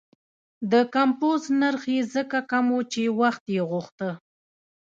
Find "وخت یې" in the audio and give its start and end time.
3.19-3.61